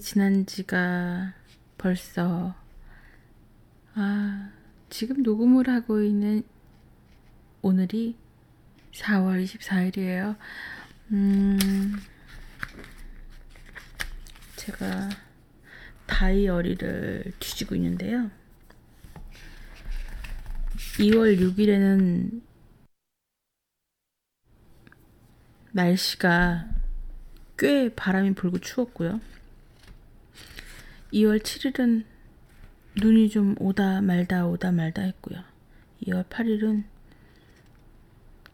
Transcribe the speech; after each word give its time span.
지난 0.00 0.46
지가 0.46 1.34
벌써 1.76 2.54
아, 3.94 4.50
지금 4.88 5.22
녹음을 5.22 5.68
하고 5.68 6.00
있는 6.02 6.42
오늘이 7.60 8.16
4월 8.92 9.44
24일이에요. 9.44 10.36
음, 11.12 11.58
제가 14.56 15.08
다이어리를 16.06 17.32
뒤지고 17.38 17.74
있는데요. 17.74 18.30
2월 20.98 21.38
6일에는 21.38 22.42
날씨가 25.72 26.68
꽤 27.58 27.94
바람이 27.94 28.34
불고 28.34 28.58
추웠고요. 28.58 29.20
2월 31.12 31.42
7일은 31.42 32.04
눈이 32.96 33.28
좀 33.28 33.54
오다 33.58 34.00
말다 34.00 34.46
오다 34.46 34.72
말다 34.72 35.02
했고요. 35.02 35.38
2월 36.06 36.26
8일은 36.28 36.84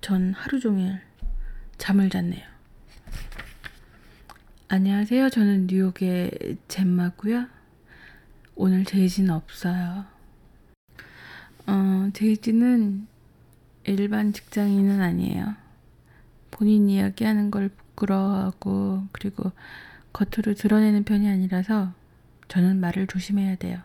전 0.01 0.33
하루 0.35 0.59
종일 0.59 1.01
잠을 1.77 2.11
잤네요. 2.11 2.45
안녕하세요. 4.67 5.31
저는 5.31 5.69
뉴욕의 5.69 6.59
젬마고요. 6.67 7.47
오늘 8.57 8.85
제이지는 8.85 9.31
없어요. 9.31 10.05
어, 11.67 12.11
제이지는 12.13 13.07
일반 13.85 14.33
직장인은 14.33 15.01
아니에요. 15.01 15.55
본인 16.51 16.91
이야기하는 16.91 17.53
걸 17.53 17.69
부끄러워하고 17.69 19.07
그리고 19.13 19.53
겉으로 20.13 20.55
드러내는 20.55 21.05
편이 21.05 21.29
아니라서 21.29 21.93
저는 22.49 22.81
말을 22.81 23.07
조심해야 23.07 23.57
돼요. 23.57 23.81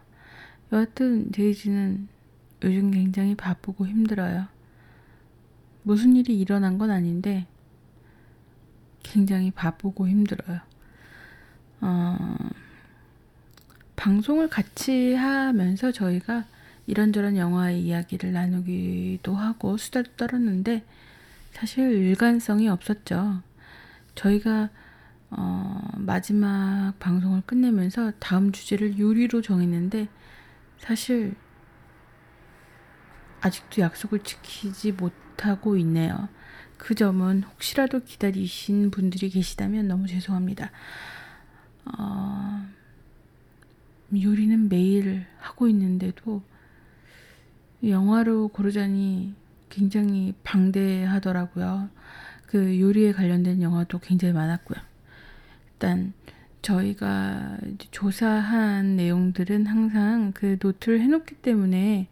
여하튼 0.71 1.31
데이지는 1.31 2.07
요즘 2.63 2.91
굉장히 2.91 3.35
바쁘고 3.35 3.85
힘들어요. 3.87 4.47
무슨 5.83 6.15
일이 6.15 6.39
일어난 6.39 6.77
건 6.77 6.91
아닌데 6.91 7.45
굉장히 9.03 9.51
바쁘고 9.51 10.07
힘들어요. 10.07 10.61
어, 11.81 12.35
방송을 13.95 14.49
같이 14.49 15.13
하면서 15.13 15.91
저희가 15.91 16.45
이런저런 16.87 17.37
영화의 17.37 17.81
이야기를 17.81 18.31
나누기도 18.31 19.35
하고 19.35 19.77
수다도 19.77 20.11
떨었는데 20.17 20.83
사실 21.51 21.91
일관성이 21.91 22.69
없었죠. 22.69 23.41
저희가 24.15 24.69
어, 25.35 25.81
마지막 25.97 26.93
방송을 26.99 27.41
끝내면서 27.45 28.11
다음 28.19 28.51
주제를 28.51 28.99
요리로 28.99 29.41
정했는데 29.41 30.07
사실 30.77 31.35
아직도 33.41 33.81
약속을 33.81 34.19
지키지 34.19 34.91
못하고 34.93 35.75
있네요. 35.77 36.29
그 36.77 36.95
점은 36.95 37.43
혹시라도 37.43 38.01
기다리신 38.01 38.91
분들이 38.91 39.29
계시다면 39.29 39.87
너무 39.87 40.07
죄송합니다. 40.07 40.71
어, 41.85 42.65
요리는 44.13 44.69
매일 44.69 45.25
하고 45.39 45.67
있는데도 45.67 46.43
영화로 47.83 48.49
고르자니 48.49 49.33
굉장히 49.69 50.33
방대하더라고요. 50.43 51.89
그 52.45 52.79
요리에 52.79 53.13
관련된 53.13 53.61
영화도 53.61 53.99
굉장히 53.99 54.33
많았고요. 54.33 54.92
일단 55.83 56.13
저희가 56.61 57.57
조사한 57.91 58.95
내용들은 58.95 59.65
항상 59.65 60.31
그 60.31 60.57
노트를 60.61 61.01
해놓기 61.01 61.35
때문에 61.35 62.07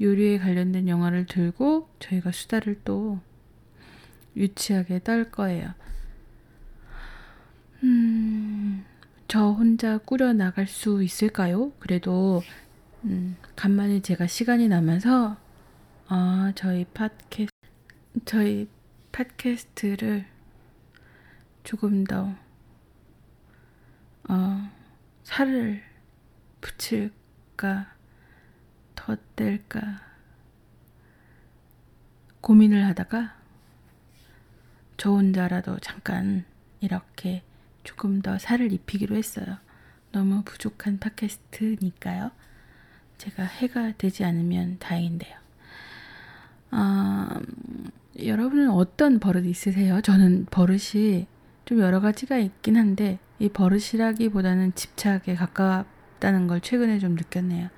요리에 0.00 0.38
관련된 0.38 0.88
영화를 0.88 1.26
들고 1.26 1.90
저희가 1.98 2.32
수다를 2.32 2.80
또 2.84 3.20
유치하게 4.34 5.00
떨 5.04 5.30
거예요. 5.30 5.74
음, 7.82 8.82
저 9.28 9.50
혼자 9.50 9.98
꾸려 9.98 10.32
나갈 10.32 10.66
수 10.66 11.02
있을까요? 11.02 11.72
그래도 11.78 12.40
음, 13.04 13.36
간만에 13.56 14.00
제가 14.00 14.26
시간이 14.26 14.68
남아서 14.68 15.36
아, 16.08 16.52
저희 16.54 16.86
팟캐 16.86 17.48
저희 18.24 18.68
팟캐스트를 19.12 20.24
조금 21.62 22.04
더 22.04 22.34
어, 24.32 24.66
살을 25.24 25.82
붙일까 26.62 27.92
덧댈까 28.94 30.00
고민을 32.40 32.86
하다가 32.86 33.36
저 34.96 35.10
혼자라도 35.10 35.78
잠깐 35.80 36.46
이렇게 36.80 37.42
조금 37.84 38.22
더 38.22 38.38
살을 38.38 38.72
입히기로 38.72 39.16
했어요. 39.16 39.58
너무 40.12 40.42
부족한 40.44 40.98
팟캐스트니까요. 40.98 42.30
제가 43.18 43.42
해가 43.42 43.92
되지 43.98 44.24
않으면 44.24 44.78
다행인데요. 44.78 45.36
아, 46.70 47.38
여러분은 48.18 48.70
어떤 48.70 49.18
버릇이 49.18 49.50
있으세요? 49.50 50.00
저는 50.00 50.46
버릇이 50.46 51.26
좀 51.64 51.80
여러 51.80 52.00
가지가 52.00 52.38
있긴 52.38 52.76
한데 52.76 53.18
이 53.38 53.48
버릇이라기보다는 53.48 54.74
집착에 54.74 55.34
가깝다는 55.34 56.46
걸 56.46 56.60
최근에 56.60 56.98
좀 56.98 57.14
느꼈네요. 57.14 57.68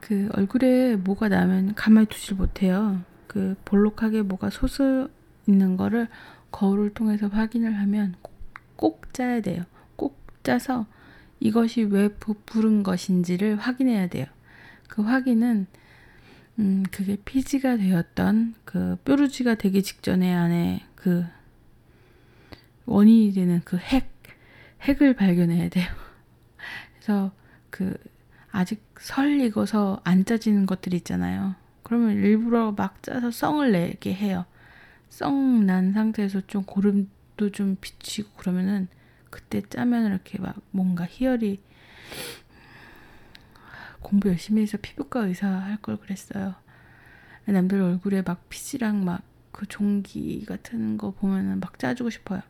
그 0.00 0.28
얼굴에 0.34 0.96
뭐가 0.96 1.28
나면 1.28 1.74
가만히 1.74 2.06
두질 2.06 2.36
못해요. 2.36 3.00
그 3.26 3.56
볼록하게 3.64 4.22
뭐가 4.22 4.50
솟아 4.50 5.08
있는 5.46 5.76
거를 5.76 6.08
거울을 6.50 6.94
통해서 6.94 7.26
확인을 7.28 7.78
하면 7.78 8.14
꼭, 8.22 8.34
꼭 8.76 9.14
짜야 9.14 9.40
돼요. 9.40 9.64
꼭 9.96 10.20
짜서 10.42 10.86
이것이 11.40 11.82
왜 11.82 12.08
부풀은 12.08 12.82
것인지를 12.82 13.56
확인해야 13.56 14.08
돼요. 14.08 14.26
그 14.88 15.02
확인은 15.02 15.66
음 16.58 16.84
그게 16.90 17.16
피지가 17.24 17.78
되었던 17.78 18.54
그 18.64 18.96
뾰루지가 19.04 19.56
되기 19.56 19.82
직전에 19.82 20.32
안에 20.32 20.84
그 20.94 21.24
원인이 22.86 23.32
되는 23.32 23.60
그 23.64 23.76
핵, 23.76 24.12
핵을 24.82 25.14
발견해야 25.14 25.68
돼요. 25.68 25.86
그래서 26.94 27.32
그 27.70 27.96
아직 28.50 28.84
설 28.98 29.40
익어서 29.40 30.00
안 30.04 30.24
짜지는 30.24 30.66
것들 30.66 30.94
있잖아요. 30.94 31.54
그러면 31.82 32.12
일부러 32.16 32.72
막 32.72 33.02
짜서 33.02 33.30
썽을 33.30 33.72
내게 33.72 34.14
해요. 34.14 34.46
썽 35.08 35.32
난 35.34 35.92
상태에서 35.92 36.42
좀 36.46 36.64
고름도 36.64 37.50
좀 37.52 37.76
비치고 37.80 38.30
그러면은 38.36 38.88
그때 39.30 39.62
짜면 39.62 40.06
이렇게 40.06 40.38
막 40.38 40.56
뭔가 40.70 41.04
희열이 41.08 41.60
공부 44.00 44.28
열심히 44.28 44.62
해서 44.62 44.78
피부과 44.80 45.26
의사 45.26 45.48
할 45.48 45.78
걸 45.78 45.96
그랬어요. 45.96 46.54
남들 47.46 47.80
얼굴에 47.80 48.22
막 48.22 48.48
피지랑 48.48 49.04
막 49.04 49.22
그 49.54 49.66
종기 49.66 50.44
같은 50.44 50.98
거 50.98 51.12
보면은 51.12 51.60
막 51.60 51.78
짜주고 51.78 52.10
싶어요. 52.10 52.42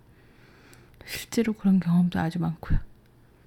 실제로 1.06 1.53
그런 1.53 1.81
경험도 1.81 2.19
아주 2.19 2.41
많고요. 2.41 2.79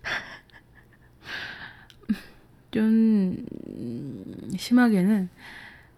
좀 2.71 3.45
심하게는 4.57 5.29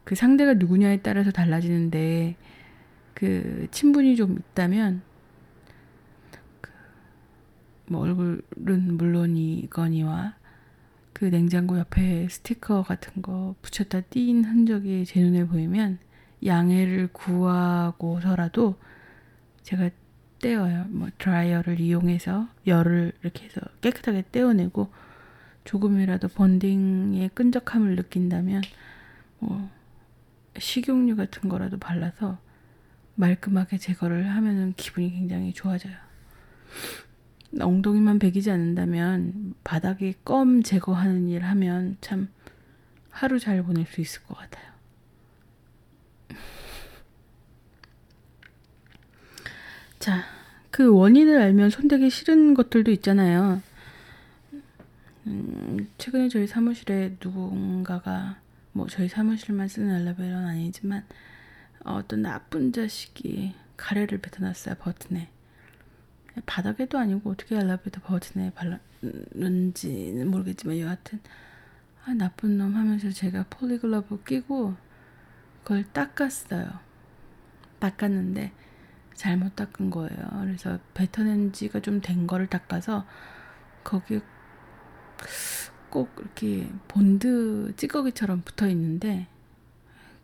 그 0.04 0.16
상대가 0.16 0.54
누구냐에 0.54 1.02
따라서 1.02 1.32
달라지는데 1.32 2.36
그 3.14 3.68
친분이 3.72 4.16
좀 4.16 4.38
있다면 4.38 5.02
그 6.62 6.72
뭐 7.90 8.02
얼굴은 8.02 8.98
물론이거니와 8.98 10.36
그 11.14 11.26
냉장고 11.26 11.78
옆에 11.78 12.28
스티커 12.30 12.84
같은 12.84 13.22
거 13.22 13.56
붙였다 13.62 14.02
띈 14.10 14.46
흔적이 14.46 15.06
제 15.06 15.20
눈에 15.22 15.46
보이면 15.46 16.00
양해를 16.46 17.10
구하고서라도 17.12 18.76
제가 19.64 19.90
떼어요. 20.40 20.86
뭐 20.90 21.10
드라이어를 21.18 21.80
이용해서 21.80 22.48
열을 22.68 23.12
이렇게 23.22 23.46
해서 23.46 23.62
깨끗하게 23.82 24.26
떼어내고 24.32 24.92
조금이라도 25.66 26.30
번딩의 26.30 27.30
끈적함을 27.34 27.96
느낀다면 27.96 28.62
뭐 29.40 29.70
식용유 30.58 31.16
같은 31.16 31.50
거라도 31.50 31.78
발라서 31.78 32.40
말끔하게 33.16 33.78
제거를 33.78 34.30
하면은 34.30 34.74
기분이 34.78 35.12
굉장히 35.12 35.54
좋아져요. 35.54 35.96
엉덩이만 37.60 38.20
베기지 38.20 38.52
않는다면 38.52 39.56
바닥에 39.64 40.14
껌 40.24 40.64
제거하는 40.64 41.28
일 41.28 41.44
하면 41.44 41.98
참 42.02 42.30
하루 43.10 43.40
잘 43.40 43.64
보낼 43.64 43.86
수 43.86 44.02
있을 44.02 44.24
것 44.24 44.38
같아요. 44.38 44.69
자, 50.10 50.24
그 50.72 50.92
원인을 50.92 51.40
알면 51.40 51.70
손대기 51.70 52.10
싫은 52.10 52.56
것들도 52.56 52.90
있잖아요. 52.94 53.62
음, 55.28 55.88
최근에 56.00 56.30
저희 56.30 56.48
사무실에 56.48 57.16
누군가가 57.24 58.40
뭐 58.72 58.88
저희 58.88 59.08
사무실만 59.08 59.68
쓰는 59.68 60.02
엘리베이터는 60.02 60.48
아니지만 60.48 61.06
어떤 61.84 62.24
나쁜 62.24 62.74
자식이 62.74 63.54
가래를 63.78 64.18
뱉어놨어요 64.18 64.78
버튼에. 64.80 65.30
바닥에도 66.48 66.98
아니고 66.98 67.30
어떻게 67.30 67.56
엘리베이터 67.56 68.02
버튼에 68.02 68.52
발랐는지는 68.56 70.28
모르겠지만 70.32 70.80
여하튼 70.80 71.20
아, 72.04 72.16
나쁜 72.16 72.58
놈 72.58 72.76
하면서 72.76 73.12
제가 73.12 73.46
poly 73.52 73.84
glove 73.84 74.24
끼고 74.24 74.74
그걸 75.62 75.84
닦았어요. 75.94 76.68
닦았는데 77.78 78.54
잘못 79.20 79.56
닦은 79.56 79.90
거예요 79.90 80.28
그래서 80.42 80.80
뱉어낸 80.94 81.52
지가 81.52 81.82
좀 81.82 82.00
된 82.02 82.26
거를 82.26 82.48
닦아서 82.48 83.06
거기에 83.84 84.22
꼭 85.90 86.10
이렇게 86.20 86.70
본드 86.88 87.74
찌꺼기처럼 87.76 88.42
붙어 88.42 88.68
있는데 88.70 89.28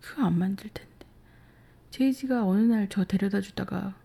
그거 0.01 0.23
안 0.25 0.37
만들 0.37 0.69
텐데. 0.73 0.91
제이지가 1.91 2.45
어느 2.45 2.61
날 2.61 2.87
저 2.89 3.03
데려다 3.03 3.41
주다가 3.41 3.95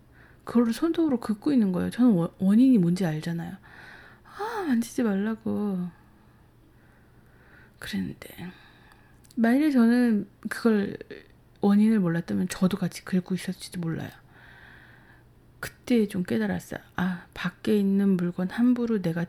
그거를 0.45 0.73
손톱으로 0.73 1.21
긋고 1.21 1.53
있는 1.53 1.71
거예요. 1.73 1.91
저는 1.91 2.29
원인이 2.39 2.79
뭔지 2.79 3.05
알잖아요. 3.05 3.57
아, 4.25 4.65
만지지 4.67 5.03
말라고. 5.03 5.89
그랬는데. 7.79 8.51
만일에 9.37 9.71
저는 9.71 10.29
그걸 10.49 10.97
원인을 11.61 12.01
몰랐다면 12.01 12.49
저도 12.49 12.79
같이 12.79 13.05
긁고 13.05 13.35
있었지도 13.35 13.81
몰라요. 13.81 14.11
그때 15.61 16.07
좀 16.09 16.23
깨달았어요. 16.25 16.81
아, 16.97 17.25
밖에 17.35 17.77
있는 17.79 18.17
물건 18.17 18.49
함부로 18.51 19.01
내가 19.03 19.27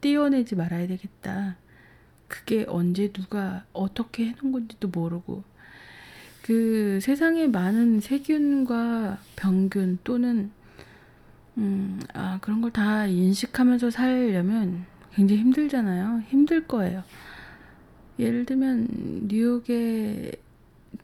떼어내지 0.00 0.54
말아야 0.56 0.86
되겠다. 0.86 1.56
그게 2.28 2.64
언제 2.68 3.10
누가 3.12 3.64
어떻게 3.72 4.26
해놓은 4.26 4.52
건지도 4.52 4.88
모르고 4.88 5.42
그 6.42 6.98
세상에 7.02 7.46
많은 7.48 8.00
세균과 8.00 9.18
병균 9.36 9.98
또는 10.04 10.50
음, 11.56 12.00
아, 12.14 12.38
그런 12.40 12.60
걸 12.60 12.70
다 12.70 13.06
인식하면서 13.06 13.90
살려면 13.90 14.86
굉장히 15.14 15.40
힘들잖아요. 15.42 16.22
힘들 16.28 16.66
거예요. 16.68 17.02
예를 18.18 18.44
들면 18.44 19.26
뉴욕의 19.28 20.32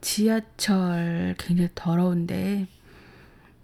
지하철 0.00 1.34
굉장히 1.38 1.70
더러운데 1.74 2.68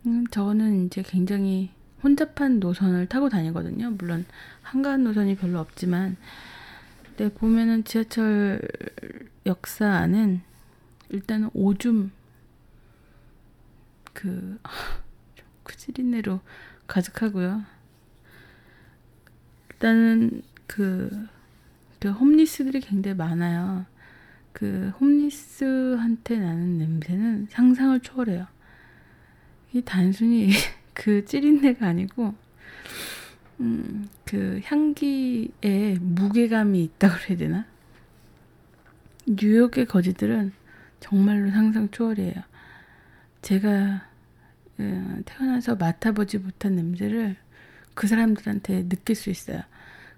음, 0.07 0.27
저는 0.31 0.87
이제 0.87 1.03
굉장히 1.03 1.71
혼잡한 2.03 2.61
노선을 2.61 3.07
타고 3.07 3.29
다니거든요. 3.29 3.91
물론 3.91 4.25
한가한 4.63 5.05
노선이 5.05 5.37
별로 5.37 5.59
없지만 5.59 6.17
네, 7.17 7.29
보면은 7.29 7.85
지하철 7.85 8.61
역사 9.45 9.87
안은 9.87 10.41
일단은 11.11 11.51
오줌 11.53 12.11
그 14.15 14.59
쿠지린내로 15.65 16.41
가득하고요. 16.87 17.63
일단은 19.71 20.43
그, 20.67 21.27
그 21.99 22.11
홈리스들이 22.11 22.81
굉장히 22.81 23.17
많아요. 23.17 23.85
그 24.53 24.93
홈리스한테 25.01 26.39
나는 26.39 26.79
냄새는 26.79 27.49
상상을 27.51 28.01
초월해요. 28.01 28.47
이 29.73 29.83
단순히 29.83 30.51
그 30.95 31.25
찌린내가 31.25 31.87
아니고 31.87 32.35
음, 33.61 34.09
그 34.25 34.61
향기에 34.65 35.99
무게감이 36.01 36.83
있다고 36.83 37.15
그래야 37.23 37.39
되나? 37.39 37.67
뉴욕의 39.27 39.87
거지들은 39.87 40.53
정말로 40.99 41.51
상상 41.51 41.91
초월이에요. 41.91 42.35
제가 43.43 44.07
어, 44.79 45.19
태어나서 45.25 45.77
맡아보지 45.77 46.39
못한 46.39 46.77
냄새를 46.77 47.37
그 47.95 48.07
사람들한테 48.07 48.89
느낄 48.89 49.15
수 49.15 49.31
있어요. 49.31 49.63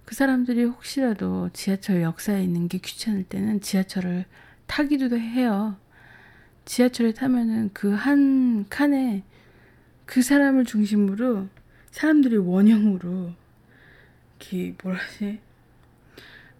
그 0.04 0.14
사람들이 0.14 0.64
혹시라도 0.64 1.50
지하철 1.52 2.02
역사에 2.02 2.43
있는 2.43 2.69
게 2.69 2.78
귀찮을 2.78 3.25
때는 3.25 3.60
지하철을 3.60 4.25
타기도 4.66 5.19
해요. 5.19 5.76
지하철에 6.64 7.12
타면은 7.12 7.70
그 7.72 7.94
한 7.94 8.66
칸에 8.69 9.25
그 10.06 10.22
사람을 10.22 10.64
중심으로 10.64 11.49
사람들이 11.90 12.37
원형으로 12.37 13.32
이렇게 14.38 14.75
뭐라 14.82 14.99
하지? 14.99 15.40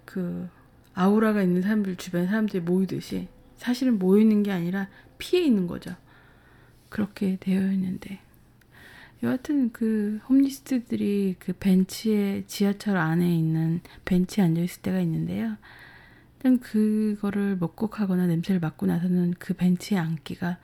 그 0.04 0.48
아우라가 0.94 1.42
있는 1.42 1.62
사람들 1.62 1.96
주변 1.96 2.26
사람들이 2.26 2.60
모이듯이 2.60 3.28
사실은 3.56 3.98
모이는 3.98 4.42
게 4.42 4.52
아니라 4.52 4.88
피해 5.18 5.44
있는 5.44 5.66
거죠. 5.66 5.94
그렇게 6.88 7.38
되어 7.40 7.72
있는데 7.72 8.20
여하튼 9.22 9.70
그 9.72 10.20
홈리스트들이 10.28 11.36
그 11.38 11.52
벤치에 11.52 12.44
지하철 12.46 12.96
안에 12.96 13.34
있는 13.34 13.80
벤치에 14.04 14.44
앉아 14.44 14.60
있을 14.60 14.82
때가 14.82 15.00
있는데요. 15.00 15.56
일단 16.36 16.58
그거를 16.58 17.56
먹곡하거나 17.56 18.26
냄새를 18.26 18.60
맡고 18.60 18.86
나서는 18.86 19.34
그 19.38 19.54
벤치에 19.54 19.96
앉기가 19.96 20.58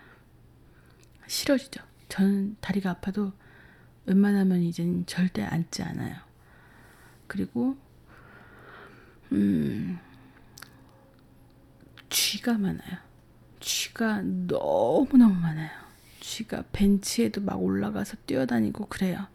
싫어지죠. 1.28 1.87
저는 2.08 2.56
다리가 2.60 2.90
아파도 2.90 3.32
웬만하면 4.06 4.62
이젠 4.62 5.04
절대 5.06 5.42
앉지 5.42 5.82
않아요. 5.82 6.16
그리고 7.26 7.76
음 9.32 9.98
쥐가 12.08 12.54
많아요. 12.54 12.98
쥐가 13.60 14.22
너무너무 14.22 15.34
많아요. 15.34 15.70
쥐가 16.20 16.64
벤치에도 16.72 17.42
막 17.42 17.62
올라가서 17.62 18.16
뛰어다니고 18.26 18.86
그래요. 18.86 19.26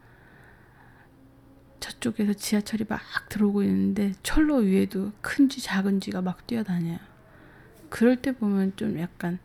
저쪽에서 1.80 2.34
지하철이 2.34 2.86
막 2.88 3.02
들어오고 3.30 3.64
있는데 3.64 4.14
철로 4.24 4.58
위에도 4.58 5.12
큰 5.22 5.50
쥐, 5.50 5.62
작은 5.62 6.00
쥐가 6.00 6.22
막 6.22 6.48
뛰어다녀요. 6.48 6.98
그럴 7.90 8.22
때 8.22 8.32
보면 8.32 8.76
좀 8.76 8.98
약간 9.00 9.38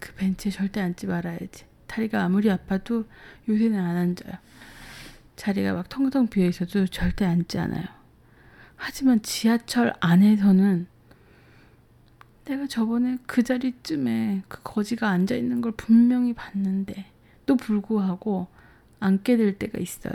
그 0.00 0.12
벤치에 0.14 0.52
절대 0.52 0.80
앉지 0.80 1.06
말아야지. 1.06 1.64
다리가 1.86 2.24
아무리 2.24 2.50
아파도 2.50 3.04
요새는 3.48 3.78
안 3.78 3.96
앉아요. 3.96 4.34
자리가 5.36 5.72
막 5.72 5.88
텅텅 5.88 6.26
비어 6.26 6.46
있어도 6.46 6.86
절대 6.86 7.24
앉지 7.24 7.58
않아요. 7.58 7.84
하지만 8.76 9.22
지하철 9.22 9.92
안에서는 10.00 10.86
내가 12.44 12.66
저번에 12.66 13.18
그 13.26 13.42
자리쯤에 13.42 14.42
그 14.48 14.62
거지가 14.62 15.08
앉아 15.08 15.34
있는 15.34 15.60
걸 15.60 15.72
분명히 15.72 16.32
봤는데 16.32 17.06
또 17.46 17.56
불구하고 17.56 18.46
앉게 19.00 19.36
될 19.36 19.58
때가 19.58 19.78
있어요. 19.78 20.14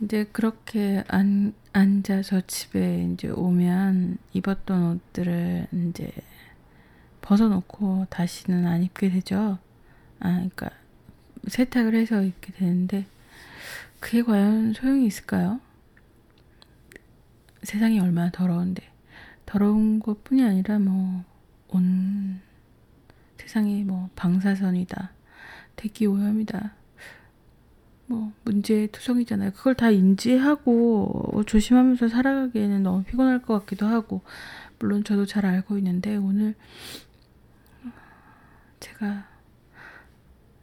이제 0.00 0.24
그렇게 0.32 1.04
안, 1.08 1.52
앉아서 1.72 2.42
집에 2.46 3.08
이제 3.12 3.28
오면 3.28 4.18
입었던 4.32 4.96
옷들을 4.96 5.68
이제 5.72 6.10
벗어놓고 7.22 8.06
다시는 8.10 8.66
안 8.66 8.82
입게 8.82 9.10
되죠. 9.10 9.58
아, 10.20 10.28
그러니까 10.34 10.70
세탁을 11.48 11.94
해서 11.94 12.22
입게 12.22 12.52
되는데 12.52 13.06
그게 14.00 14.22
과연 14.22 14.74
소용이 14.74 15.06
있을까요? 15.06 15.60
세상이 17.62 17.98
얼마나 18.00 18.30
더러운데 18.30 18.82
더러운 19.46 20.00
것뿐이 20.00 20.44
아니라 20.44 20.78
뭐 20.78 21.24
온 21.72 22.40
세상이 23.38 23.82
뭐 23.84 24.08
방사선이다, 24.14 25.10
대기 25.76 26.06
오염이다, 26.06 26.74
뭐 28.06 28.32
문제 28.44 28.86
투성이잖아요. 28.88 29.52
그걸 29.52 29.74
다 29.74 29.90
인지하고 29.90 31.42
조심하면서 31.46 32.08
살아가기에는 32.08 32.82
너무 32.82 33.02
피곤할 33.04 33.42
것 33.42 33.58
같기도 33.60 33.86
하고 33.86 34.22
물론 34.78 35.02
저도 35.02 35.26
잘 35.26 35.46
알고 35.46 35.78
있는데 35.78 36.16
오늘 36.16 36.54
제가 38.82 39.28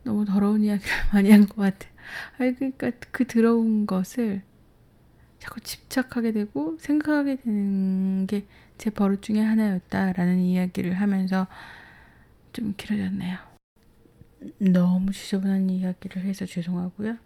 너무 0.04 0.26
더러운 0.26 0.64
이야기를 0.64 0.92
많이 1.14 1.32
한 1.32 1.48
것 1.48 1.56
같아요. 1.58 1.92
아니, 2.40 2.56
그러니까 2.56 2.92
그 3.12 3.26
더러운 3.28 3.86
것을 3.86 4.42
자꾸 5.40 5.60
집착하게 5.62 6.32
되고 6.34 6.78
생각하게 6.80 7.38
되는 7.38 8.28
게 8.28 8.46
제 8.80 8.90
버릇 8.90 9.22
중에 9.22 9.42
하나였다라는 9.42 10.40
이야기를 10.40 10.94
하면서 10.94 11.48
좀 12.54 12.74
길어졌네요. 12.78 13.38
너무 14.60 15.12
지저분한 15.12 15.70
이야기를 15.70 16.24
해서 16.24 16.46
죄송하고요. 16.46 17.18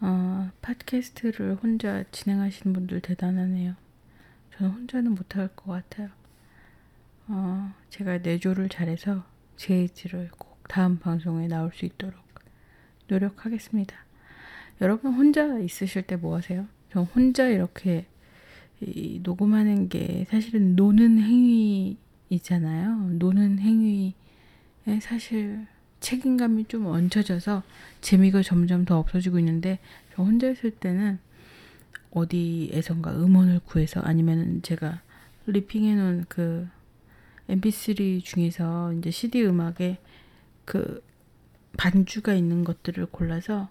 어, 0.00 0.50
팟캐스트를 0.62 1.56
혼자 1.62 2.04
진행하시는 2.12 2.72
분들 2.72 3.00
대단하네요. 3.00 3.74
저는 4.56 4.72
혼자는 4.72 5.14
못할 5.14 5.48
것 5.48 5.70
같아요. 5.70 6.08
어, 7.28 7.74
제가 7.90 8.18
내조를 8.18 8.70
잘해서 8.70 9.22
제이지를 9.56 10.30
꼭 10.38 10.58
다음 10.68 10.98
방송에 10.98 11.48
나올 11.48 11.70
수 11.72 11.84
있도록 11.84 12.14
노력하겠습니다. 13.08 13.96
여러분 14.80 15.12
혼자 15.14 15.58
있으실 15.58 16.02
때 16.02 16.16
뭐 16.16 16.36
하세요? 16.36 16.66
저 16.92 17.02
혼자 17.02 17.46
이렇게 17.46 18.06
이 18.80 19.20
녹음하는 19.22 19.88
게 19.88 20.26
사실은 20.28 20.74
노는 20.76 21.18
행위이잖아요. 21.20 23.10
노는 23.18 23.58
행위에 23.58 24.12
사실 25.00 25.66
책임감이 26.00 26.66
좀 26.66 26.86
얹혀져서 26.86 27.62
재미가 28.00 28.42
점점 28.42 28.84
더 28.84 28.98
없어지고 28.98 29.38
있는데 29.38 29.78
저 30.14 30.22
혼자 30.22 30.50
있을 30.50 30.70
때는 30.70 31.18
어디에선가 32.10 33.16
음원을 33.16 33.60
구해서 33.64 34.00
아니면 34.00 34.60
제가 34.62 35.00
리핑해 35.46 35.94
놓은 35.94 36.24
그 36.28 36.68
mp3 37.48 38.22
중에서 38.24 38.92
이제 38.94 39.10
cd 39.10 39.44
음악에 39.44 39.98
그 40.64 41.02
반주가 41.76 42.34
있는 42.34 42.64
것들을 42.64 43.06
골라서 43.06 43.68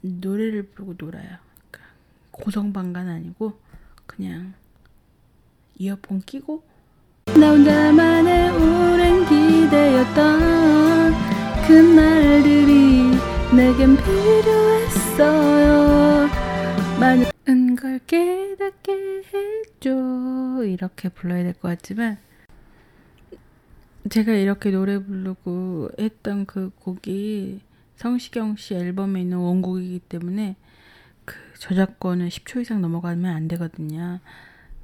노래를 0.00 0.64
부르고 0.68 0.94
놀아요. 0.98 1.38
그러니까 1.70 1.92
고성방가는 2.30 3.12
아니고 3.12 3.58
그냥 4.06 4.54
이어폰 5.76 6.20
끼고 6.20 6.62
나 7.38 7.50
혼자만의 7.50 8.50
오랜 8.50 9.24
기대였던 9.24 11.12
그날들이 11.66 13.10
내겐 13.56 13.96
필요했어요 15.16 15.48
많은 17.00 17.76
걸 17.76 17.98
깨닫게 18.06 19.22
해줘 19.32 20.64
이렇게 20.64 21.08
불러야 21.08 21.42
될 21.42 21.54
것 21.54 21.62
같지만 21.68 22.18
제가 24.10 24.32
이렇게 24.32 24.70
노래 24.70 24.98
부르고 24.98 25.90
했던 25.98 26.44
그 26.46 26.70
곡이 26.76 27.60
성시경 27.96 28.56
씨 28.56 28.74
앨범에 28.74 29.22
있는 29.22 29.38
원곡이기 29.38 30.00
때문에 30.00 30.56
그 31.24 31.36
저작권은 31.58 32.28
10초 32.28 32.60
이상 32.60 32.82
넘어가면 32.82 33.34
안 33.34 33.48
되거든요. 33.48 34.20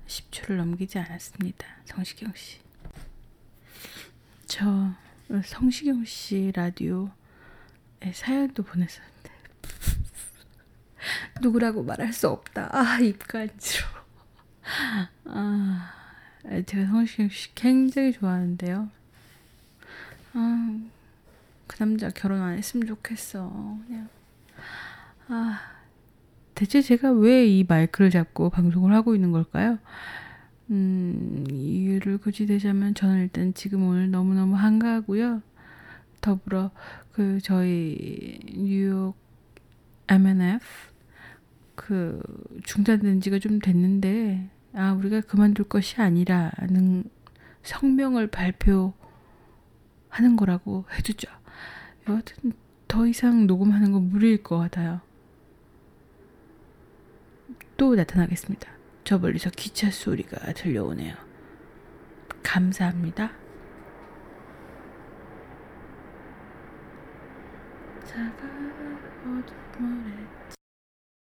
10초를 0.07 0.57
넘기지 0.57 0.99
않았습니다. 0.99 1.67
성시경 1.85 2.33
씨. 2.35 2.61
저 4.47 4.93
성시경 5.45 6.05
씨 6.07 6.51
라디오에 6.55 7.11
사연도 8.13 8.63
보냈었는데 8.63 9.31
누구라고 11.43 11.83
말할 11.85 12.13
수 12.13 12.29
없다. 12.29 12.69
아 12.73 12.99
입 13.01 13.27
간지러. 13.29 13.87
아 15.27 15.93
제가 16.67 16.87
성시경 16.87 17.29
씨 17.29 17.55
굉장히 17.55 18.13
좋아하는데요. 18.13 18.91
아, 20.33 20.81
그 21.67 21.77
남자 21.79 22.09
결혼 22.11 22.41
안 22.43 22.57
했으면 22.57 22.87
좋겠어. 22.87 23.79
그냥 23.87 24.09
아 25.29 25.61
대체 26.55 26.83
제가 26.83 27.13
왜 27.13 27.47
이 27.49 27.65
마이크를 27.69 28.11
잡고 28.11 28.51
방송을 28.51 28.93
하고 28.95 29.15
있는 29.15 29.33
걸까요? 29.33 29.79
음, 30.71 31.45
이유를 31.51 32.19
굳이 32.19 32.47
대자면 32.47 32.95
저는 32.95 33.21
일단 33.23 33.55
지금 33.55 33.85
오늘 33.85 34.11
너무너무 34.11 34.55
한가하고요. 34.57 35.43
더불어 36.21 36.71
그 37.13 37.41
저희 37.43 38.39
뉴욕 38.55 39.15
MNF 40.09 40.65
그 41.75 42.21
중단된 42.65 43.21
지가 43.21 43.39
좀 43.39 43.59
됐는데 43.59 44.49
아 44.75 44.93
우리가 44.93 45.23
그만둘 45.23 45.69
것이 45.69 46.01
아니라는 46.01 47.05
성명을 47.63 48.29
발표 48.29 48.93
하는 50.11 50.37
거라고 50.37 50.85
해주죠. 50.93 51.31
여하튼 52.09 52.53
더 52.87 53.07
이상 53.07 53.47
녹음하는 53.47 53.93
건 53.93 54.11
무리일 54.11 54.43
것 54.43 54.59
같아요. 54.59 55.01
또 57.77 57.95
나타나겠습니다. 57.95 58.71
저 59.05 59.19
멀리서 59.19 59.51
기차 59.51 59.91
소리가 59.91 60.53
들려오네요. 60.53 61.15
감사합니다. 62.43 63.31
모래 69.81 70.20